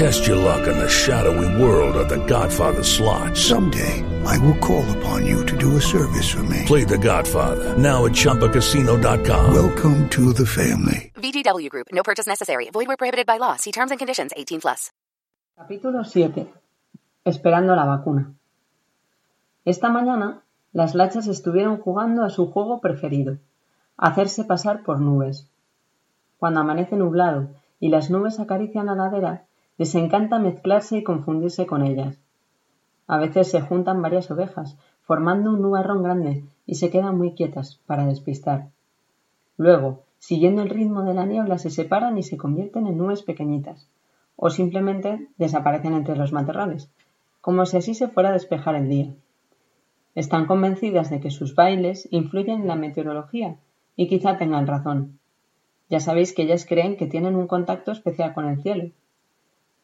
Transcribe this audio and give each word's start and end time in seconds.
Test 0.00 0.26
your 0.26 0.40
luck 0.40 0.66
in 0.66 0.78
the 0.78 0.88
shadowy 0.88 1.60
world 1.60 1.94
of 1.94 2.08
The 2.08 2.24
Godfather 2.24 2.82
slot. 2.82 3.36
Someday, 3.36 4.02
I 4.24 4.38
will 4.38 4.56
call 4.56 4.82
upon 4.96 5.26
you 5.26 5.44
to 5.44 5.54
do 5.58 5.76
a 5.76 5.80
service 5.80 6.26
for 6.32 6.42
me. 6.44 6.64
Play 6.64 6.84
The 6.84 6.96
Godfather 6.96 7.76
now 7.76 8.06
at 8.06 8.12
ChumbaCasino.com. 8.12 9.52
Welcome 9.52 10.08
to 10.08 10.32
the 10.32 10.46
family. 10.46 11.12
VGW 11.16 11.68
Group. 11.68 11.88
No 11.92 12.02
purchase 12.02 12.26
necessary. 12.26 12.70
Void 12.72 12.88
where 12.88 12.96
prohibited 12.96 13.26
by 13.26 13.36
law. 13.36 13.56
See 13.56 13.72
terms 13.72 13.90
and 13.90 13.98
conditions. 14.00 14.32
18 14.34 14.62
plus. 14.62 14.90
Capítulo 15.58 16.02
7. 16.02 16.48
Esperando 17.26 17.76
la 17.76 17.84
vacuna. 17.84 18.32
Esta 19.66 19.90
mañana, 19.90 20.40
las 20.72 20.94
lachas 20.94 21.26
estuvieron 21.26 21.76
jugando 21.76 22.24
a 22.24 22.30
su 22.30 22.50
juego 22.50 22.80
preferido, 22.80 23.36
hacerse 23.98 24.44
pasar 24.44 24.82
por 24.82 24.98
nubes. 24.98 25.46
Cuando 26.38 26.60
amanece 26.60 26.96
nublado 26.96 27.50
y 27.80 27.90
las 27.90 28.08
nubes 28.08 28.40
acarician 28.40 28.86
la 28.86 28.94
ladera, 28.94 29.44
les 29.80 29.94
encanta 29.94 30.38
mezclarse 30.38 30.98
y 30.98 31.02
confundirse 31.02 31.64
con 31.64 31.82
ellas. 31.82 32.20
A 33.06 33.16
veces 33.16 33.50
se 33.50 33.62
juntan 33.62 34.02
varias 34.02 34.30
ovejas, 34.30 34.76
formando 35.00 35.48
un 35.48 35.62
nubarrón 35.62 36.02
grande, 36.02 36.44
y 36.66 36.74
se 36.74 36.90
quedan 36.90 37.16
muy 37.16 37.32
quietas 37.32 37.80
para 37.86 38.04
despistar. 38.04 38.68
Luego, 39.56 40.02
siguiendo 40.18 40.60
el 40.60 40.68
ritmo 40.68 41.02
de 41.04 41.14
la 41.14 41.24
niebla, 41.24 41.56
se 41.56 41.70
separan 41.70 42.18
y 42.18 42.22
se 42.22 42.36
convierten 42.36 42.88
en 42.88 42.98
nubes 42.98 43.22
pequeñitas, 43.22 43.88
o 44.36 44.50
simplemente 44.50 45.28
desaparecen 45.38 45.94
entre 45.94 46.14
los 46.14 46.30
matorrales, 46.30 46.90
como 47.40 47.64
si 47.64 47.78
así 47.78 47.94
se 47.94 48.08
fuera 48.08 48.28
a 48.28 48.34
despejar 48.34 48.74
el 48.74 48.90
día. 48.90 49.14
Están 50.14 50.44
convencidas 50.44 51.08
de 51.08 51.20
que 51.20 51.30
sus 51.30 51.54
bailes 51.54 52.06
influyen 52.10 52.60
en 52.60 52.66
la 52.66 52.76
meteorología, 52.76 53.56
y 53.96 54.08
quizá 54.08 54.36
tengan 54.36 54.66
razón. 54.66 55.18
Ya 55.88 56.00
sabéis 56.00 56.34
que 56.34 56.42
ellas 56.42 56.66
creen 56.68 56.98
que 56.98 57.06
tienen 57.06 57.34
un 57.34 57.46
contacto 57.46 57.92
especial 57.92 58.34
con 58.34 58.44
el 58.44 58.60
cielo, 58.60 58.90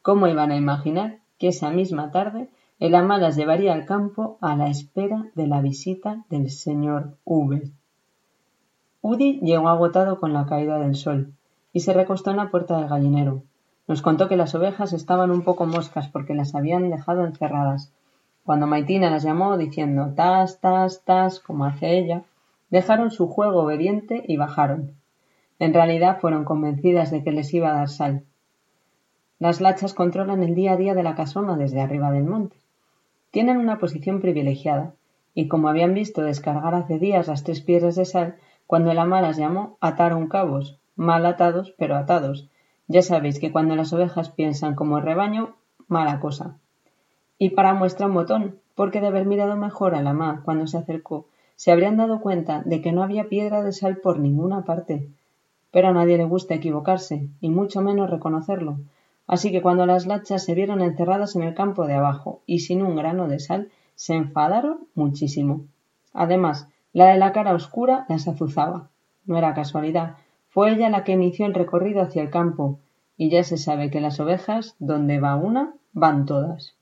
¿Cómo 0.07 0.29
iban 0.29 0.53
a 0.53 0.55
imaginar 0.55 1.17
que 1.37 1.49
esa 1.49 1.69
misma 1.69 2.11
tarde 2.11 2.47
el 2.79 2.95
ama 2.95 3.17
las 3.17 3.35
llevaría 3.35 3.73
al 3.73 3.85
campo 3.85 4.37
a 4.39 4.55
la 4.55 4.69
espera 4.69 5.25
de 5.35 5.47
la 5.47 5.59
visita 5.59 6.23
del 6.29 6.49
señor 6.49 7.17
V? 7.25 7.69
Udi 9.01 9.41
llegó 9.41 9.67
agotado 9.67 10.17
con 10.17 10.31
la 10.31 10.45
caída 10.45 10.79
del 10.79 10.95
sol 10.95 11.33
y 11.73 11.81
se 11.81 11.91
recostó 11.91 12.31
en 12.31 12.37
la 12.37 12.49
puerta 12.49 12.77
del 12.77 12.87
gallinero. 12.87 13.43
Nos 13.85 14.01
contó 14.01 14.29
que 14.29 14.37
las 14.37 14.55
ovejas 14.55 14.93
estaban 14.93 15.29
un 15.29 15.41
poco 15.41 15.65
moscas 15.65 16.07
porque 16.07 16.33
las 16.33 16.55
habían 16.55 16.89
dejado 16.89 17.25
encerradas. 17.25 17.91
Cuando 18.45 18.65
Maitina 18.65 19.09
las 19.09 19.23
llamó 19.23 19.57
diciendo 19.57 20.13
tas, 20.15 20.61
tas, 20.61 21.01
tas, 21.03 21.41
como 21.41 21.65
hace 21.65 21.97
ella, 21.97 22.23
dejaron 22.69 23.11
su 23.11 23.27
juego 23.27 23.63
obediente 23.63 24.23
y 24.25 24.37
bajaron. 24.37 24.93
En 25.59 25.73
realidad 25.73 26.19
fueron 26.21 26.45
convencidas 26.45 27.11
de 27.11 27.25
que 27.25 27.33
les 27.33 27.53
iba 27.53 27.71
a 27.71 27.73
dar 27.73 27.89
sal, 27.89 28.23
las 29.39 29.61
lachas 29.61 29.93
controlan 29.93 30.41
el 30.43 30.55
día 30.55 30.73
a 30.73 30.77
día 30.77 30.95
de 30.95 31.03
la 31.03 31.15
casona 31.15 31.55
desde 31.57 31.81
arriba 31.81 32.11
del 32.11 32.23
monte. 32.23 32.57
Tienen 33.31 33.57
una 33.57 33.77
posición 33.77 34.19
privilegiada, 34.19 34.93
y 35.35 35.47
como 35.47 35.69
habían 35.69 35.93
visto 35.93 36.21
descargar 36.23 36.73
hace 36.73 36.97
días 36.97 37.27
las 37.27 37.43
tres 37.43 37.61
piedras 37.61 37.95
de 37.95 38.05
sal, 38.05 38.35
cuando 38.65 38.91
el 38.91 38.97
ama 38.97 39.21
las 39.21 39.37
llamó 39.37 39.77
ataron 39.79 40.27
cabos, 40.27 40.79
mal 40.95 41.25
atados, 41.25 41.73
pero 41.77 41.95
atados. 41.95 42.49
Ya 42.87 43.01
sabéis 43.03 43.39
que 43.39 43.51
cuando 43.51 43.75
las 43.75 43.93
ovejas 43.93 44.29
piensan 44.29 44.73
como 44.73 44.99
rebaño, 44.99 45.55
mala 45.87 46.19
cosa. 46.19 46.57
Y 47.37 47.51
para 47.51 47.75
muestra 47.75 48.07
un 48.07 48.15
botón, 48.15 48.59
porque 48.73 49.01
de 49.01 49.07
haber 49.07 49.25
mirado 49.25 49.55
mejor 49.55 49.93
a 49.93 50.01
la 50.01 50.09
ama 50.11 50.41
cuando 50.43 50.65
se 50.65 50.77
acercó, 50.77 51.27
se 51.55 51.71
habrían 51.71 51.97
dado 51.97 52.21
cuenta 52.21 52.63
de 52.65 52.81
que 52.81 52.91
no 52.91 53.03
había 53.03 53.29
piedra 53.29 53.61
de 53.61 53.71
sal 53.71 53.97
por 53.97 54.19
ninguna 54.19 54.63
parte. 54.63 55.07
Pero 55.71 55.89
a 55.89 55.93
nadie 55.93 56.17
le 56.17 56.23
gusta 56.23 56.55
equivocarse, 56.55 57.27
y 57.39 57.49
mucho 57.49 57.81
menos 57.81 58.09
reconocerlo, 58.09 58.79
Así 59.27 59.51
que 59.51 59.61
cuando 59.61 59.85
las 59.85 60.07
lachas 60.07 60.43
se 60.43 60.55
vieron 60.55 60.81
encerradas 60.81 61.35
en 61.35 61.43
el 61.43 61.53
campo 61.53 61.85
de 61.85 61.95
abajo 61.95 62.41
y 62.45 62.59
sin 62.59 62.81
un 62.81 62.95
grano 62.95 63.27
de 63.27 63.39
sal, 63.39 63.69
se 63.95 64.15
enfadaron 64.15 64.87
muchísimo. 64.95 65.65
Además, 66.13 66.69
la 66.93 67.07
de 67.07 67.17
la 67.17 67.33
cara 67.33 67.53
oscura 67.53 68.05
las 68.07 68.27
azuzaba. 68.27 68.89
No 69.25 69.37
era 69.37 69.53
casualidad, 69.53 70.15
fue 70.49 70.71
ella 70.71 70.89
la 70.89 71.03
que 71.03 71.11
inició 71.11 71.45
el 71.45 71.53
recorrido 71.53 72.01
hacia 72.01 72.21
el 72.21 72.29
campo, 72.29 72.79
y 73.17 73.29
ya 73.29 73.43
se 73.43 73.57
sabe 73.57 73.91
que 73.91 74.01
las 74.01 74.19
ovejas, 74.19 74.75
donde 74.79 75.19
va 75.19 75.35
una, 75.35 75.73
van 75.91 76.25
todas. 76.25 76.75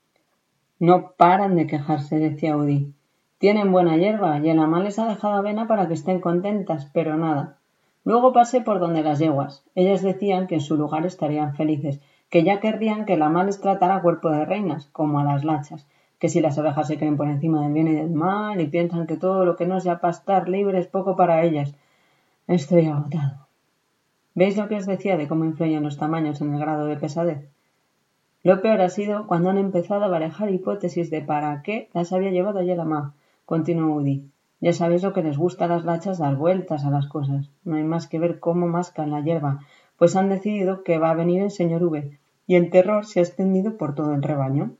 No 0.79 1.13
paran 1.17 1.55
de 1.55 1.67
quejarse, 1.67 2.19
decía 2.19 2.55
Udi. 2.55 2.93
Tienen 3.37 3.71
buena 3.71 3.97
hierba 3.97 4.39
y 4.39 4.49
el 4.49 4.59
ama 4.59 4.81
les 4.81 4.99
ha 4.99 5.07
dejado 5.07 5.33
avena 5.33 5.67
para 5.67 5.87
que 5.87 5.93
estén 5.93 6.21
contentas, 6.21 6.89
pero 6.93 7.17
nada. 7.17 7.57
Luego 8.03 8.33
pasé 8.33 8.61
por 8.61 8.79
donde 8.79 9.01
las 9.01 9.19
yeguas. 9.19 9.63
Ellas 9.73 10.01
decían 10.01 10.47
que 10.47 10.55
en 10.55 10.61
su 10.61 10.77
lugar 10.77 11.05
estarían 11.05 11.55
felices, 11.55 11.99
que 12.29 12.43
ya 12.43 12.59
querrían 12.59 13.05
que 13.05 13.17
la 13.17 13.29
mal 13.29 13.45
les 13.47 13.61
tratara 13.61 14.01
cuerpo 14.01 14.29
de 14.29 14.45
reinas, 14.45 14.87
como 14.87 15.19
a 15.19 15.23
las 15.23 15.43
lachas, 15.43 15.87
que 16.19 16.29
si 16.29 16.41
las 16.41 16.57
ovejas 16.57 16.87
se 16.87 16.97
creen 16.97 17.17
por 17.17 17.27
encima 17.27 17.61
del 17.61 17.73
bien 17.73 17.87
y 17.87 17.95
del 17.95 18.11
mal 18.11 18.59
y 18.61 18.67
piensan 18.67 19.07
que 19.07 19.17
todo 19.17 19.45
lo 19.45 19.55
que 19.55 19.67
no 19.67 19.79
sea 19.79 19.99
pastar 19.99 20.49
libre 20.49 20.79
es 20.79 20.87
poco 20.87 21.15
para 21.15 21.43
ellas. 21.43 21.75
Estoy 22.47 22.87
agotado. 22.87 23.47
¿Veis 24.33 24.57
lo 24.57 24.67
que 24.67 24.75
os 24.75 24.85
decía 24.85 25.17
de 25.17 25.27
cómo 25.27 25.45
influyen 25.45 25.83
los 25.83 25.97
tamaños 25.97 26.41
en 26.41 26.53
el 26.53 26.59
grado 26.59 26.85
de 26.85 26.97
pesadez? 26.97 27.49
Lo 28.43 28.61
peor 28.61 28.81
ha 28.81 28.89
sido 28.89 29.27
cuando 29.27 29.49
han 29.49 29.57
empezado 29.57 30.03
a 30.03 30.09
barajar 30.09 30.51
hipótesis 30.51 31.09
de 31.09 31.21
para 31.21 31.63
qué 31.63 31.89
las 31.93 32.13
había 32.13 32.31
llevado 32.31 32.59
allí 32.59 32.75
la 32.75 32.85
ma, 32.85 33.13
continuó 33.45 33.95
Udi. 33.95 34.29
Ya 34.61 34.73
sabéis 34.73 35.03
lo 35.03 35.13
que 35.13 35.23
les 35.23 35.37
gusta 35.37 35.65
a 35.65 35.67
las 35.67 35.85
lachas 35.85 36.19
dar 36.19 36.35
vueltas 36.35 36.85
a 36.85 36.91
las 36.91 37.07
cosas. 37.07 37.49
No 37.63 37.75
hay 37.75 37.83
más 37.83 38.07
que 38.07 38.19
ver 38.19 38.39
cómo 38.39 38.67
mascan 38.67 39.11
la 39.11 39.21
hierba, 39.21 39.59
pues 39.97 40.15
han 40.15 40.29
decidido 40.29 40.83
que 40.83 40.97
va 40.97 41.11
a 41.11 41.15
venir 41.15 41.41
el 41.41 41.51
señor 41.51 41.83
V, 41.83 42.17
y 42.47 42.55
el 42.55 42.69
terror 42.69 43.05
se 43.05 43.19
ha 43.19 43.23
extendido 43.23 43.77
por 43.77 43.95
todo 43.95 44.13
el 44.13 44.23
rebaño. 44.23 44.71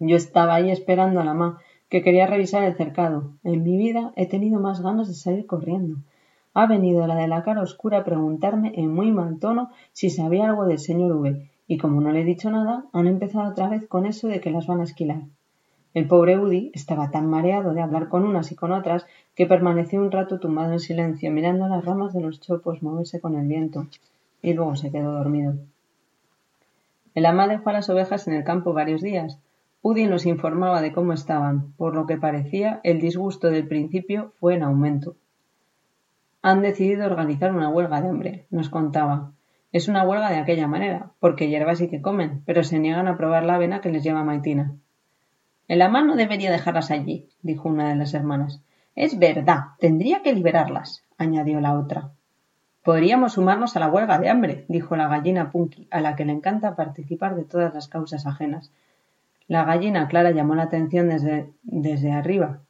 Yo 0.00 0.16
estaba 0.16 0.54
ahí 0.54 0.70
esperando 0.70 1.20
a 1.20 1.24
la 1.24 1.34
ma, 1.34 1.58
que 1.88 2.02
quería 2.02 2.26
revisar 2.26 2.64
el 2.64 2.74
cercado. 2.74 3.30
En 3.44 3.62
mi 3.62 3.76
vida 3.76 4.12
he 4.16 4.26
tenido 4.26 4.58
más 4.60 4.80
ganas 4.80 5.08
de 5.08 5.14
salir 5.14 5.46
corriendo. 5.46 5.98
Ha 6.52 6.66
venido 6.66 7.06
la 7.06 7.14
de 7.14 7.28
la 7.28 7.42
cara 7.42 7.62
oscura 7.62 7.98
a 7.98 8.04
preguntarme 8.04 8.72
en 8.76 8.92
muy 8.92 9.12
mal 9.12 9.38
tono 9.38 9.70
si 9.92 10.10
sabía 10.10 10.46
algo 10.46 10.66
del 10.66 10.78
señor 10.78 11.12
V, 11.12 11.48
y 11.66 11.78
como 11.78 12.00
no 12.00 12.10
le 12.10 12.22
he 12.22 12.24
dicho 12.24 12.50
nada, 12.50 12.84
han 12.92 13.06
empezado 13.06 13.50
otra 13.50 13.68
vez 13.68 13.86
con 13.86 14.06
eso 14.06 14.28
de 14.28 14.40
que 14.40 14.50
las 14.50 14.66
van 14.66 14.80
a 14.80 14.84
esquilar. 14.84 15.22
El 15.94 16.08
pobre 16.08 16.36
Udi 16.36 16.72
estaba 16.74 17.12
tan 17.12 17.30
mareado 17.30 17.72
de 17.72 17.80
hablar 17.80 18.08
con 18.08 18.24
unas 18.24 18.50
y 18.50 18.56
con 18.56 18.72
otras 18.72 19.06
que 19.36 19.46
permaneció 19.46 20.00
un 20.00 20.10
rato 20.10 20.40
tumbado 20.40 20.72
en 20.72 20.80
silencio 20.80 21.30
mirando 21.30 21.68
las 21.68 21.84
ramas 21.84 22.12
de 22.12 22.20
los 22.20 22.40
chopos 22.40 22.82
moverse 22.82 23.20
con 23.20 23.36
el 23.36 23.46
viento 23.46 23.86
y 24.44 24.52
luego 24.52 24.76
se 24.76 24.92
quedó 24.92 25.12
dormido. 25.12 25.54
El 27.14 27.26
ama 27.26 27.48
dejó 27.48 27.70
a 27.70 27.72
las 27.72 27.88
ovejas 27.88 28.28
en 28.28 28.34
el 28.34 28.44
campo 28.44 28.74
varios 28.74 29.00
días. 29.00 29.38
Udi 29.80 30.06
nos 30.06 30.26
informaba 30.26 30.82
de 30.82 30.92
cómo 30.92 31.12
estaban, 31.12 31.72
por 31.78 31.94
lo 31.94 32.06
que 32.06 32.18
parecía 32.18 32.80
el 32.84 33.00
disgusto 33.00 33.50
del 33.50 33.66
principio 33.66 34.32
fue 34.38 34.54
en 34.54 34.62
aumento. 34.62 35.16
Han 36.42 36.60
decidido 36.60 37.06
organizar 37.06 37.54
una 37.54 37.70
huelga 37.70 38.02
de 38.02 38.08
hambre, 38.08 38.46
nos 38.50 38.68
contaba. 38.68 39.32
Es 39.72 39.88
una 39.88 40.04
huelga 40.04 40.30
de 40.30 40.36
aquella 40.36 40.66
manera, 40.66 41.12
porque 41.20 41.48
hierbas 41.48 41.78
sí 41.78 41.88
que 41.88 42.02
comen, 42.02 42.42
pero 42.44 42.64
se 42.64 42.78
niegan 42.78 43.08
a 43.08 43.16
probar 43.16 43.44
la 43.44 43.54
avena 43.54 43.80
que 43.80 43.90
les 43.90 44.04
lleva 44.04 44.24
Maitina. 44.24 44.74
El 45.68 45.80
ama 45.80 46.02
no 46.02 46.16
debería 46.16 46.50
dejarlas 46.50 46.90
allí, 46.90 47.30
dijo 47.40 47.70
una 47.70 47.88
de 47.88 47.96
las 47.96 48.12
hermanas. 48.12 48.62
Es 48.94 49.18
verdad, 49.18 49.60
tendría 49.78 50.22
que 50.22 50.34
liberarlas, 50.34 51.02
añadió 51.16 51.60
la 51.60 51.78
otra. 51.78 52.10
Podríamos 52.84 53.32
sumarnos 53.32 53.76
a 53.76 53.80
la 53.80 53.88
huelga 53.88 54.18
de 54.18 54.28
hambre, 54.28 54.66
dijo 54.68 54.94
la 54.94 55.08
gallina 55.08 55.50
Punky, 55.50 55.88
a 55.90 56.02
la 56.02 56.16
que 56.16 56.26
le 56.26 56.32
encanta 56.32 56.76
participar 56.76 57.34
de 57.34 57.44
todas 57.44 57.72
las 57.72 57.88
causas 57.88 58.26
ajenas. 58.26 58.72
La 59.48 59.64
gallina 59.64 60.06
Clara 60.06 60.32
llamó 60.32 60.54
la 60.54 60.64
atención 60.64 61.08
desde, 61.08 61.50
desde 61.62 62.12
arriba. 62.12 62.60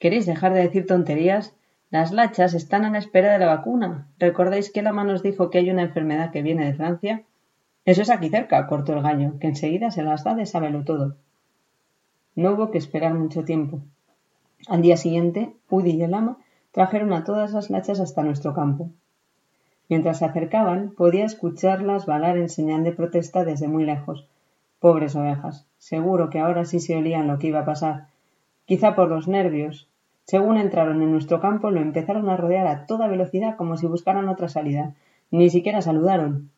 ¿Queréis 0.00 0.26
dejar 0.26 0.54
de 0.54 0.62
decir 0.62 0.88
tonterías? 0.88 1.54
Las 1.90 2.10
lachas 2.10 2.52
están 2.52 2.84
a 2.84 2.90
la 2.90 2.98
espera 2.98 3.32
de 3.32 3.38
la 3.38 3.46
vacuna. 3.46 4.08
¿Recordáis 4.18 4.72
que 4.72 4.82
la 4.82 4.90
ama 4.90 5.04
nos 5.04 5.22
dijo 5.22 5.50
que 5.50 5.58
hay 5.58 5.70
una 5.70 5.82
enfermedad 5.82 6.32
que 6.32 6.42
viene 6.42 6.66
de 6.66 6.74
Francia? 6.74 7.22
Eso 7.84 8.02
es 8.02 8.10
aquí 8.10 8.30
cerca, 8.30 8.66
cortó 8.66 8.92
el 8.94 9.02
gallo, 9.02 9.38
que 9.38 9.46
enseguida 9.46 9.92
se 9.92 10.02
las 10.02 10.24
da 10.24 10.34
de 10.34 10.46
sábelo 10.46 10.82
todo. 10.82 11.14
No 12.34 12.54
hubo 12.54 12.72
que 12.72 12.78
esperar 12.78 13.14
mucho 13.14 13.44
tiempo. 13.44 13.82
Al 14.66 14.82
día 14.82 14.96
siguiente, 14.96 15.54
Pudi 15.68 15.92
y 15.92 16.02
el 16.02 16.14
ama 16.14 16.38
trajeron 16.72 17.12
a 17.12 17.22
todas 17.22 17.52
las 17.52 17.70
lachas 17.70 18.00
hasta 18.00 18.24
nuestro 18.24 18.52
campo. 18.52 18.90
Mientras 19.88 20.18
se 20.18 20.26
acercaban, 20.26 20.90
podía 20.90 21.24
escucharlas 21.24 22.06
balar 22.06 22.36
en 22.36 22.48
señal 22.48 22.84
de 22.84 22.92
protesta 22.92 23.44
desde 23.44 23.68
muy 23.68 23.84
lejos. 23.84 24.26
Pobres 24.80 25.16
ovejas. 25.16 25.66
Seguro 25.78 26.30
que 26.30 26.38
ahora 26.38 26.64
sí 26.64 26.78
se 26.78 26.96
olían 26.96 27.26
lo 27.26 27.38
que 27.38 27.48
iba 27.48 27.60
a 27.60 27.64
pasar. 27.64 28.06
Quizá 28.66 28.94
por 28.94 29.08
los 29.08 29.28
nervios. 29.28 29.88
Según 30.24 30.58
entraron 30.58 31.00
en 31.02 31.10
nuestro 31.10 31.40
campo, 31.40 31.70
lo 31.70 31.80
empezaron 31.80 32.28
a 32.28 32.36
rodear 32.36 32.66
a 32.66 32.86
toda 32.86 33.08
velocidad 33.08 33.56
como 33.56 33.78
si 33.78 33.86
buscaran 33.86 34.28
otra 34.28 34.48
salida. 34.48 34.94
Ni 35.30 35.48
siquiera 35.48 35.80
saludaron. 35.80 36.50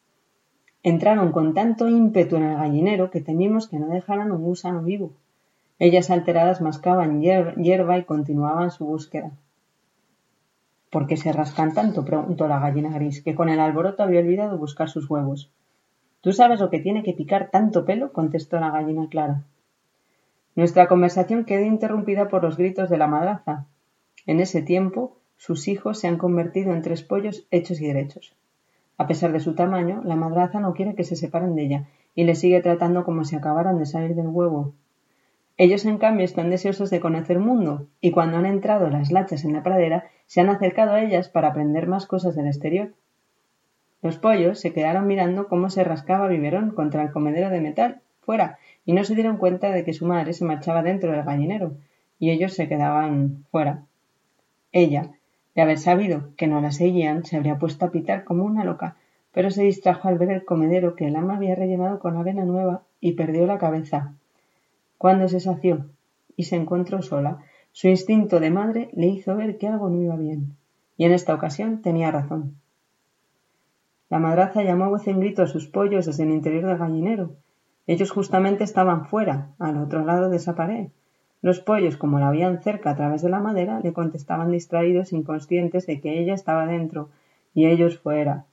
Entraron 0.82 1.30
con 1.30 1.54
tanto 1.54 1.88
ímpetu 1.88 2.36
en 2.36 2.42
el 2.42 2.56
gallinero 2.56 3.10
que 3.10 3.20
temimos 3.20 3.68
que 3.68 3.78
no 3.78 3.88
dejaran 3.88 4.32
un 4.32 4.42
gusano 4.42 4.82
vivo. 4.82 5.12
Ellas 5.78 6.10
alteradas 6.10 6.60
mascaban 6.60 7.20
hierba 7.22 7.96
y 7.96 8.04
continuaban 8.04 8.70
su 8.70 8.86
búsqueda. 8.86 9.30
¿Por 10.90 11.06
qué 11.06 11.16
se 11.16 11.32
rascan 11.32 11.72
tanto? 11.72 12.04
preguntó 12.04 12.48
la 12.48 12.58
gallina 12.58 12.90
gris, 12.90 13.22
que 13.22 13.34
con 13.36 13.48
el 13.48 13.60
alboroto 13.60 14.02
había 14.02 14.20
olvidado 14.20 14.58
buscar 14.58 14.88
sus 14.88 15.08
huevos. 15.08 15.52
¿Tú 16.20 16.32
sabes 16.32 16.60
lo 16.60 16.68
que 16.68 16.80
tiene 16.80 17.02
que 17.02 17.12
picar 17.12 17.50
tanto 17.50 17.84
pelo? 17.84 18.12
contestó 18.12 18.58
la 18.58 18.70
gallina 18.70 19.08
clara. 19.08 19.44
Nuestra 20.56 20.88
conversación 20.88 21.44
quedó 21.44 21.64
interrumpida 21.64 22.28
por 22.28 22.42
los 22.42 22.56
gritos 22.56 22.90
de 22.90 22.98
la 22.98 23.06
madraza. 23.06 23.66
En 24.26 24.40
ese 24.40 24.62
tiempo, 24.62 25.16
sus 25.36 25.68
hijos 25.68 25.98
se 25.98 26.08
han 26.08 26.18
convertido 26.18 26.74
en 26.74 26.82
tres 26.82 27.02
pollos 27.02 27.46
hechos 27.50 27.80
y 27.80 27.86
derechos. 27.86 28.34
A 28.98 29.06
pesar 29.06 29.32
de 29.32 29.40
su 29.40 29.54
tamaño, 29.54 30.02
la 30.04 30.16
madraza 30.16 30.60
no 30.60 30.74
quiere 30.74 30.94
que 30.94 31.04
se 31.04 31.16
separen 31.16 31.54
de 31.54 31.62
ella 31.62 31.88
y 32.14 32.24
le 32.24 32.34
sigue 32.34 32.60
tratando 32.60 33.04
como 33.04 33.24
si 33.24 33.36
acabaran 33.36 33.78
de 33.78 33.86
salir 33.86 34.14
del 34.14 34.26
huevo. 34.26 34.74
Ellos, 35.62 35.84
en 35.84 35.98
cambio, 35.98 36.24
están 36.24 36.48
deseosos 36.48 36.88
de 36.88 37.00
conocer 37.00 37.38
mundo, 37.38 37.86
y 38.00 38.12
cuando 38.12 38.38
han 38.38 38.46
entrado 38.46 38.88
las 38.88 39.12
lachas 39.12 39.44
en 39.44 39.52
la 39.52 39.62
pradera, 39.62 40.04
se 40.24 40.40
han 40.40 40.48
acercado 40.48 40.92
a 40.92 41.02
ellas 41.02 41.28
para 41.28 41.48
aprender 41.48 41.86
más 41.86 42.06
cosas 42.06 42.34
del 42.34 42.46
exterior. 42.46 42.94
Los 44.00 44.16
pollos 44.16 44.58
se 44.58 44.72
quedaron 44.72 45.06
mirando 45.06 45.48
cómo 45.48 45.68
se 45.68 45.84
rascaba 45.84 46.28
biberón 46.28 46.70
contra 46.70 47.02
el 47.02 47.12
comedero 47.12 47.50
de 47.50 47.60
metal 47.60 48.00
fuera 48.22 48.56
y 48.86 48.94
no 48.94 49.04
se 49.04 49.14
dieron 49.14 49.36
cuenta 49.36 49.70
de 49.70 49.84
que 49.84 49.92
su 49.92 50.06
madre 50.06 50.32
se 50.32 50.46
marchaba 50.46 50.82
dentro 50.82 51.12
del 51.12 51.24
gallinero 51.24 51.74
y 52.18 52.30
ellos 52.30 52.54
se 52.54 52.66
quedaban 52.66 53.44
fuera. 53.50 53.82
Ella, 54.72 55.10
de 55.54 55.60
haber 55.60 55.76
sabido 55.76 56.30
que 56.38 56.46
no 56.46 56.62
la 56.62 56.70
seguían, 56.70 57.26
se 57.26 57.36
habría 57.36 57.58
puesto 57.58 57.84
a 57.84 57.90
pitar 57.90 58.24
como 58.24 58.44
una 58.44 58.64
loca, 58.64 58.96
pero 59.30 59.50
se 59.50 59.62
distrajo 59.62 60.08
al 60.08 60.16
ver 60.16 60.30
el 60.30 60.46
comedero 60.46 60.96
que 60.96 61.08
el 61.08 61.16
ama 61.16 61.36
había 61.36 61.54
rellenado 61.54 61.98
con 61.98 62.16
avena 62.16 62.46
nueva 62.46 62.84
y 62.98 63.12
perdió 63.12 63.44
la 63.44 63.58
cabeza. 63.58 64.14
Cuando 65.00 65.28
se 65.28 65.40
sació 65.40 65.86
y 66.36 66.42
se 66.42 66.56
encontró 66.56 67.00
sola, 67.00 67.38
su 67.72 67.88
instinto 67.88 68.38
de 68.38 68.50
madre 68.50 68.90
le 68.92 69.06
hizo 69.06 69.34
ver 69.34 69.56
que 69.56 69.66
algo 69.66 69.88
no 69.88 69.98
iba 69.98 70.14
bien, 70.14 70.56
y 70.98 71.06
en 71.06 71.12
esta 71.12 71.34
ocasión 71.34 71.80
tenía 71.80 72.10
razón. 72.10 72.56
La 74.10 74.18
madraza 74.18 74.62
llamó 74.62 74.84
a 74.84 74.88
voz 74.88 75.08
en 75.08 75.20
grito 75.20 75.42
a 75.42 75.46
sus 75.46 75.68
pollos 75.68 76.04
desde 76.04 76.24
el 76.24 76.32
interior 76.32 76.66
del 76.66 76.76
gallinero. 76.76 77.30
Ellos 77.86 78.10
justamente 78.10 78.62
estaban 78.62 79.06
fuera, 79.06 79.52
al 79.58 79.78
otro 79.78 80.04
lado 80.04 80.28
de 80.28 80.36
esa 80.36 80.54
pared. 80.54 80.88
Los 81.40 81.60
pollos, 81.60 81.96
como 81.96 82.18
la 82.18 82.28
veían 82.28 82.60
cerca 82.60 82.90
a 82.90 82.96
través 82.96 83.22
de 83.22 83.30
la 83.30 83.40
madera, 83.40 83.80
le 83.80 83.94
contestaban 83.94 84.50
distraídos, 84.50 85.14
inconscientes 85.14 85.86
de 85.86 86.02
que 86.02 86.20
ella 86.20 86.34
estaba 86.34 86.66
dentro 86.66 87.08
y 87.54 87.68
ellos 87.68 87.98
fuera. 87.98 88.44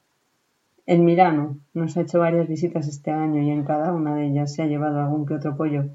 El 0.85 0.99
Milano 0.99 1.57
nos 1.73 1.97
ha 1.97 2.01
hecho 2.03 2.19
varias 2.19 2.47
visitas 2.47 2.87
este 2.87 3.11
año 3.11 3.41
y 3.41 3.49
en 3.49 3.65
cada 3.65 3.91
una 3.91 4.15
de 4.15 4.27
ellas 4.27 4.55
se 4.55 4.61
ha 4.61 4.67
llevado 4.67 5.01
algún 5.01 5.25
que 5.25 5.33
otro 5.33 5.57
pollo. 5.57 5.89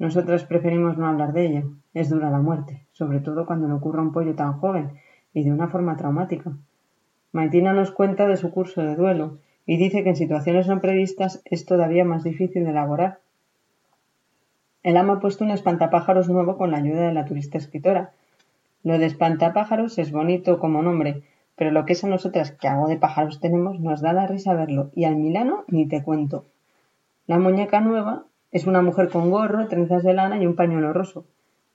Nosotras 0.00 0.44
preferimos 0.44 0.96
no 0.96 1.06
hablar 1.06 1.34
de 1.34 1.44
ella. 1.44 1.64
Es 1.92 2.08
dura 2.08 2.30
la 2.30 2.38
muerte, 2.38 2.86
sobre 2.90 3.20
todo 3.20 3.44
cuando 3.44 3.68
le 3.68 3.74
ocurra 3.74 4.00
un 4.00 4.12
pollo 4.12 4.34
tan 4.34 4.54
joven 4.54 4.92
y 5.34 5.44
de 5.44 5.52
una 5.52 5.68
forma 5.68 5.98
traumática. 5.98 6.52
Maitina 7.32 7.74
nos 7.74 7.90
cuenta 7.90 8.26
de 8.26 8.38
su 8.38 8.50
curso 8.50 8.80
de 8.80 8.96
duelo 8.96 9.36
y 9.66 9.76
dice 9.76 10.02
que 10.02 10.08
en 10.08 10.16
situaciones 10.16 10.68
no 10.68 10.80
previstas 10.80 11.42
es 11.44 11.66
todavía 11.66 12.06
más 12.06 12.24
difícil 12.24 12.64
de 12.64 12.70
elaborar. 12.70 13.18
El 14.82 14.96
ama 14.96 15.12
ha 15.12 15.20
puesto 15.20 15.44
un 15.44 15.50
espantapájaros 15.50 16.30
nuevo 16.30 16.56
con 16.56 16.70
la 16.70 16.78
ayuda 16.78 17.06
de 17.06 17.12
la 17.12 17.26
turista 17.26 17.58
escritora. 17.58 18.12
Lo 18.82 18.98
de 18.98 19.04
espantapájaros 19.04 19.98
es 19.98 20.12
bonito 20.12 20.60
como 20.60 20.80
nombre, 20.80 21.24
pero 21.56 21.72
lo 21.72 21.84
que 21.84 21.92
es 21.92 22.02
a 22.04 22.08
nosotras 22.08 22.52
que 22.52 22.68
algo 22.68 22.88
de 22.88 22.96
pájaros 22.96 23.38
tenemos 23.38 23.78
nos 23.80 24.00
da 24.00 24.14
la 24.14 24.26
risa 24.26 24.54
verlo, 24.54 24.92
y 24.94 25.04
al 25.04 25.16
Milano 25.16 25.64
ni 25.68 25.86
te 25.86 26.02
cuento. 26.02 26.46
La 27.26 27.38
muñeca 27.38 27.82
nueva 27.82 28.24
es 28.52 28.66
una 28.66 28.82
mujer 28.82 29.10
con 29.10 29.30
gorro, 29.30 29.68
trenzas 29.68 30.02
de 30.02 30.14
lana 30.14 30.42
y 30.42 30.46
un 30.46 30.56
pañuelo 30.56 30.92
roso, 30.92 31.26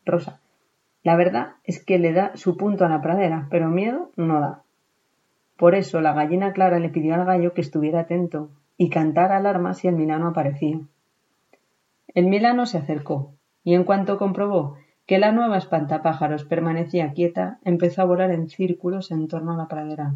rosa. 0.06 0.42
La 1.04 1.16
verdad 1.16 1.56
es 1.63 1.83
que 1.83 2.00
le 2.00 2.13
da 2.13 2.31
su 2.36 2.57
punto 2.57 2.86
a 2.86 2.89
la 2.89 3.01
pradera, 3.01 3.48
pero 3.50 3.69
miedo 3.69 4.12
no 4.16 4.39
da. 4.39 4.63
Por 5.57 5.75
eso 5.75 6.01
la 6.01 6.13
gallina 6.13 6.51
Clara 6.51 6.80
le 6.80 6.89
pidió 6.89 7.16
al 7.16 7.25
gallo 7.25 7.54
que 7.54 7.62
estuviera 7.62 8.01
atento 8.01 8.50
y 8.77 8.89
cantara 8.89 9.38
alarma 9.38 9.74
si 9.74 9.88
el 9.88 9.95
Milano 9.95 10.27
aparecía. 10.27 10.80
El 12.13 12.27
Milano 12.27 12.66
se 12.66 12.78
acercó 12.78 13.33
y 13.63 13.74
en 13.74 13.83
cuanto 13.83 14.18
comprobó 14.18 14.78
que 15.06 15.19
la 15.19 15.31
nueva 15.31 15.57
espantapájaros 15.57 16.45
permanecía 16.45 17.13
quieta, 17.13 17.60
empezó 17.63 18.01
a 18.01 18.06
volar 18.06 18.31
en 18.31 18.50
círculos 18.50 19.12
en 19.12 19.28
torno 19.28 19.54
a 19.54 19.57
la 19.57 19.68
pradera. 19.68 20.16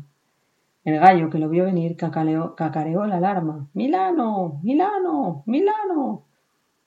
El 0.84 1.00
gallo, 1.00 1.30
que 1.30 1.38
lo 1.38 1.50
vio 1.50 1.66
venir, 1.66 1.96
cacareó 1.96 3.06
la 3.06 3.18
alarma. 3.18 3.68
Milano. 3.74 4.60
Milano. 4.64 5.44
Milano. 5.46 6.24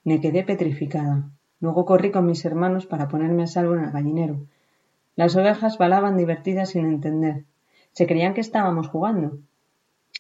Me 0.05 0.21
quedé 0.21 0.45
petrificada. 0.45 1.31
Luego 1.61 1.85
corrí 1.85 2.11
con 2.11 2.27
mis 2.27 2.45
hermanos 2.45 2.87
para 2.87 3.09
ponerme 3.09 3.45
a 3.45 3.47
salvo 3.47 3.75
en 3.75 3.85
el 3.85 3.91
gallinero. 3.91 4.47
Las 5.15 5.37
ovejas 5.37 5.79
balaban 5.79 6.17
divertidas 6.17 6.71
sin 6.71 6.87
entender, 6.87 7.45
se 7.93 8.07
creían 8.07 8.33
que 8.33 8.41
estábamos 8.41 8.89
jugando. 8.89 9.39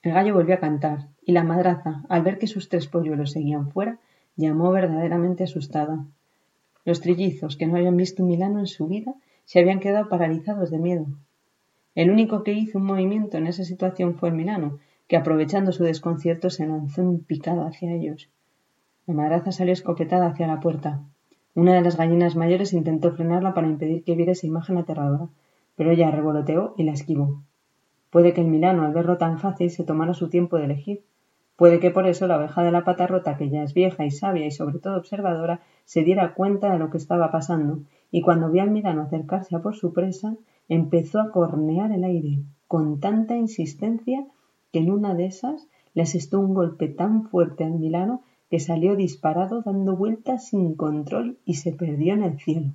El 0.02 0.12
gallo 0.12 0.34
volvió 0.34 0.54
a 0.54 0.60
cantar, 0.60 1.08
y 1.24 1.32
la 1.32 1.42
madraza, 1.42 2.04
al 2.10 2.22
ver 2.22 2.38
que 2.38 2.46
sus 2.46 2.68
tres 2.68 2.86
polluelos 2.86 3.32
seguían 3.32 3.70
fuera, 3.70 3.98
llamó 4.36 4.70
verdaderamente 4.72 5.44
asustada. 5.44 6.04
Los 6.84 7.00
trillizos, 7.00 7.56
que 7.56 7.66
no 7.66 7.76
habían 7.76 7.96
visto 7.96 8.22
un 8.22 8.28
Milano 8.28 8.58
en 8.58 8.66
su 8.66 8.88
vida, 8.88 9.14
se 9.46 9.60
habían 9.60 9.80
quedado 9.80 10.08
paralizados 10.08 10.70
de 10.70 10.78
miedo. 10.78 11.06
El 11.94 12.10
único 12.10 12.42
que 12.42 12.52
hizo 12.52 12.78
un 12.78 12.84
movimiento 12.84 13.38
en 13.38 13.46
esa 13.46 13.64
situación 13.64 14.16
fue 14.16 14.28
el 14.28 14.34
Milano, 14.34 14.78
que 15.08 15.16
aprovechando 15.16 15.72
su 15.72 15.84
desconcierto 15.84 16.50
se 16.50 16.66
lanzó 16.66 17.00
en 17.00 17.20
picado 17.20 17.66
hacia 17.66 17.92
ellos. 17.92 18.28
La 19.12 19.24
madraza 19.24 19.52
salió 19.52 19.74
escopetada 19.74 20.28
hacia 20.28 20.46
la 20.46 20.58
puerta. 20.58 21.02
Una 21.54 21.74
de 21.74 21.82
las 21.82 21.98
gallinas 21.98 22.34
mayores 22.34 22.72
intentó 22.72 23.12
frenarla 23.12 23.52
para 23.52 23.68
impedir 23.68 24.04
que 24.04 24.14
viera 24.14 24.32
esa 24.32 24.46
imagen 24.46 24.78
aterradora, 24.78 25.28
pero 25.76 25.90
ella 25.90 26.10
revoloteó 26.10 26.72
y 26.78 26.84
la 26.84 26.92
esquivó. 26.92 27.42
Puede 28.08 28.32
que 28.32 28.40
el 28.40 28.46
Milano, 28.46 28.86
al 28.86 28.94
verlo 28.94 29.18
tan 29.18 29.38
fácil, 29.38 29.68
se 29.68 29.84
tomara 29.84 30.14
su 30.14 30.30
tiempo 30.30 30.56
de 30.56 30.64
elegir. 30.64 31.04
Puede 31.56 31.78
que 31.78 31.90
por 31.90 32.06
eso 32.06 32.26
la 32.26 32.38
oveja 32.38 32.62
de 32.62 32.72
la 32.72 32.84
pata 32.84 33.06
rota, 33.06 33.36
que 33.36 33.50
ya 33.50 33.62
es 33.62 33.74
vieja 33.74 34.02
y 34.06 34.10
sabia 34.10 34.46
y 34.46 34.50
sobre 34.50 34.78
todo 34.78 34.96
observadora, 34.96 35.60
se 35.84 36.04
diera 36.04 36.32
cuenta 36.32 36.72
de 36.72 36.78
lo 36.78 36.88
que 36.88 36.96
estaba 36.96 37.30
pasando, 37.30 37.80
y 38.10 38.22
cuando 38.22 38.50
vio 38.50 38.62
al 38.62 38.70
Milano 38.70 39.02
acercarse 39.02 39.54
a 39.54 39.60
por 39.60 39.76
su 39.76 39.92
presa, 39.92 40.36
empezó 40.70 41.20
a 41.20 41.32
cornear 41.32 41.92
el 41.92 42.04
aire, 42.04 42.38
con 42.66 42.98
tanta 42.98 43.36
insistencia 43.36 44.24
que 44.72 44.78
en 44.78 44.90
una 44.90 45.14
de 45.14 45.26
esas 45.26 45.68
le 45.92 46.00
asestó 46.00 46.40
un 46.40 46.54
golpe 46.54 46.88
tan 46.88 47.24
fuerte 47.24 47.64
al 47.64 47.72
Milano 47.72 48.22
que 48.52 48.60
salió 48.60 48.96
disparado 48.96 49.62
dando 49.62 49.96
vueltas 49.96 50.48
sin 50.48 50.74
control 50.74 51.38
y 51.46 51.54
se 51.54 51.72
perdió 51.72 52.12
en 52.12 52.22
el 52.22 52.38
cielo. 52.38 52.72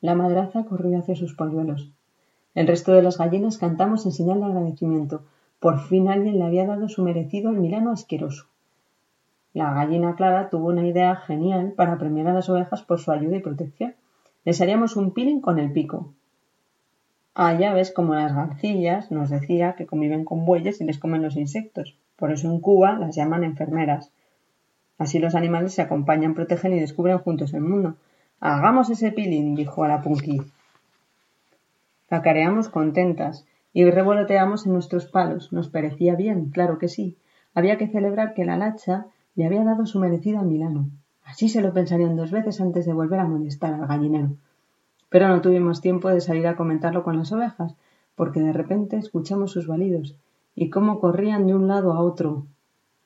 La 0.00 0.14
madraza 0.14 0.64
corrió 0.64 0.98
hacia 0.98 1.14
sus 1.16 1.34
polluelos. 1.34 1.92
El 2.54 2.66
resto 2.66 2.92
de 2.92 3.02
las 3.02 3.18
gallinas 3.18 3.58
cantamos 3.58 4.06
en 4.06 4.12
señal 4.12 4.40
de 4.40 4.46
agradecimiento. 4.46 5.20
Por 5.60 5.80
fin 5.80 6.08
alguien 6.08 6.38
le 6.38 6.46
había 6.46 6.64
dado 6.64 6.88
su 6.88 7.02
merecido 7.02 7.50
al 7.50 7.58
Milano 7.58 7.90
asqueroso. 7.92 8.46
La 9.52 9.74
gallina 9.74 10.16
Clara 10.16 10.48
tuvo 10.48 10.68
una 10.68 10.86
idea 10.86 11.14
genial 11.16 11.72
para 11.72 11.98
premiar 11.98 12.28
a 12.28 12.32
las 12.32 12.48
ovejas 12.48 12.80
por 12.80 12.98
su 13.00 13.12
ayuda 13.12 13.36
y 13.36 13.40
protección. 13.40 13.94
Les 14.46 14.62
haríamos 14.62 14.96
un 14.96 15.12
peeling 15.12 15.42
con 15.42 15.58
el 15.58 15.72
pico. 15.72 16.14
Ah, 17.34 17.52
ya 17.52 17.74
ves 17.74 17.92
como 17.92 18.14
las 18.14 18.34
garcillas 18.34 19.10
nos 19.10 19.28
decía 19.28 19.74
que 19.74 19.84
conviven 19.84 20.24
con 20.24 20.46
bueyes 20.46 20.80
y 20.80 20.84
les 20.84 20.96
comen 20.96 21.20
los 21.20 21.36
insectos. 21.36 21.98
Por 22.18 22.32
eso 22.32 22.50
en 22.50 22.58
Cuba 22.60 22.98
las 22.98 23.14
llaman 23.14 23.44
enfermeras. 23.44 24.10
Así 24.98 25.20
los 25.20 25.36
animales 25.36 25.72
se 25.72 25.82
acompañan, 25.82 26.34
protegen 26.34 26.74
y 26.74 26.80
descubren 26.80 27.18
juntos 27.18 27.54
el 27.54 27.60
mundo. 27.60 27.94
Hagamos 28.40 28.90
ese 28.90 29.12
peeling, 29.12 29.54
dijo 29.54 29.84
a 29.84 29.88
la 29.88 30.02
Punky. 30.02 30.42
Cacareamos 32.08 32.68
contentas 32.68 33.46
y 33.72 33.88
revoloteamos 33.88 34.66
en 34.66 34.72
nuestros 34.72 35.06
palos. 35.06 35.52
Nos 35.52 35.68
parecía 35.68 36.16
bien, 36.16 36.50
claro 36.50 36.78
que 36.78 36.88
sí. 36.88 37.16
Había 37.54 37.78
que 37.78 37.86
celebrar 37.86 38.34
que 38.34 38.44
la 38.44 38.56
lacha 38.56 39.06
le 39.36 39.46
había 39.46 39.62
dado 39.62 39.86
su 39.86 40.00
merecido 40.00 40.40
a 40.40 40.42
Milano. 40.42 40.90
Así 41.24 41.48
se 41.48 41.60
lo 41.60 41.72
pensarían 41.72 42.16
dos 42.16 42.32
veces 42.32 42.60
antes 42.60 42.84
de 42.84 42.94
volver 42.94 43.20
a 43.20 43.26
molestar 43.26 43.74
al 43.74 43.86
gallinero. 43.86 44.30
Pero 45.08 45.28
no 45.28 45.40
tuvimos 45.40 45.80
tiempo 45.80 46.08
de 46.08 46.20
salir 46.20 46.48
a 46.48 46.56
comentarlo 46.56 47.04
con 47.04 47.16
las 47.16 47.30
ovejas, 47.30 47.76
porque 48.16 48.40
de 48.40 48.52
repente 48.52 48.96
escuchamos 48.96 49.52
sus 49.52 49.68
balidos 49.68 50.16
y 50.58 50.70
cómo 50.70 50.98
corrían 50.98 51.46
de 51.46 51.54
un 51.54 51.68
lado 51.68 51.92
a 51.92 52.00
otro. 52.00 52.46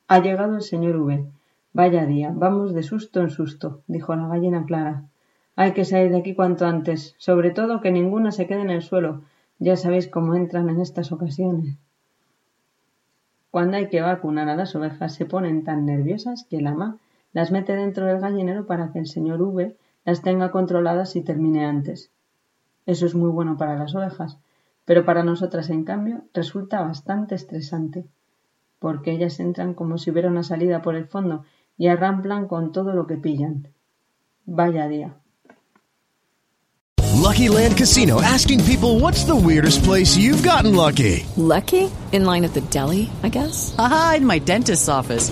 Ha 0.07 0.19
llegado 0.19 0.55
el 0.55 0.63
señor 0.63 0.95
V. 0.97 1.23
Vaya 1.71 2.05
día, 2.07 2.31
vamos 2.33 2.73
de 2.73 2.81
susto 2.81 3.21
en 3.21 3.29
susto, 3.29 3.81
dijo 3.85 4.15
la 4.15 4.27
gallina 4.27 4.65
Clara. 4.65 5.03
Hay 5.55 5.73
que 5.73 5.85
salir 5.85 6.11
de 6.11 6.17
aquí 6.17 6.33
cuanto 6.33 6.65
antes, 6.65 7.13
sobre 7.19 7.51
todo 7.51 7.79
que 7.79 7.91
ninguna 7.91 8.31
se 8.31 8.47
quede 8.47 8.61
en 8.61 8.71
el 8.71 8.81
suelo. 8.81 9.21
Ya 9.59 9.75
sabéis 9.75 10.07
cómo 10.07 10.33
entran 10.33 10.67
en 10.69 10.81
estas 10.81 11.11
ocasiones. 11.11 11.77
Cuando 13.51 13.77
hay 13.77 13.87
que 13.87 14.01
vacunar 14.01 14.49
a 14.49 14.55
las 14.55 14.75
ovejas 14.75 15.13
se 15.13 15.27
ponen 15.27 15.63
tan 15.63 15.85
nerviosas 15.85 16.47
que 16.49 16.57
el 16.57 16.65
ama 16.65 16.97
las 17.33 17.51
mete 17.51 17.75
dentro 17.75 18.07
del 18.07 18.19
gallinero 18.19 18.65
para 18.65 18.91
que 18.91 18.97
el 18.97 19.05
señor 19.05 19.39
V 19.43 19.75
las 20.05 20.23
tenga 20.23 20.49
controladas 20.49 21.15
y 21.15 21.21
termine 21.21 21.65
antes. 21.65 22.09
Eso 22.87 23.05
es 23.05 23.13
muy 23.13 23.29
bueno 23.29 23.57
para 23.57 23.77
las 23.77 23.93
ovejas, 23.93 24.39
Pero 24.85 25.05
para 25.05 25.23
nosotras, 25.23 25.69
en 25.69 25.83
cambio, 25.83 26.25
resulta 26.33 26.81
bastante 26.81 27.35
estresante, 27.35 28.05
porque 28.79 29.11
ellas 29.11 29.39
entran 29.39 29.73
como 29.73 29.97
si 29.97 30.11
hubiera 30.11 30.29
una 30.29 30.43
salida 30.43 30.81
por 30.81 30.95
el 30.95 31.07
fondo 31.07 31.45
y 31.77 31.87
arramplan 31.87 32.47
con 32.47 32.71
todo 32.71 32.93
lo 32.93 33.07
que 33.07 33.17
pillan. 33.17 33.69
Vaya 34.45 34.87
día. 34.87 35.15
Lucky 37.23 37.47
Land 37.47 37.77
Casino 37.77 38.21
asking 38.21 38.59
people 38.65 38.99
what's 38.99 39.23
the 39.23 39.35
weirdest 39.35 39.83
place 39.85 40.17
you've 40.17 40.43
gotten 40.43 40.75
lucky? 40.75 41.25
Lucky? 41.37 41.89
In 42.11 42.25
line 42.25 42.43
at 42.43 42.53
the 42.53 42.61
deli, 42.69 43.09
I 43.23 43.29
guess? 43.29 43.73
Aha, 43.79 44.15
in 44.17 44.25
my 44.25 44.39
dentist's 44.39 44.89
office. 44.89 45.31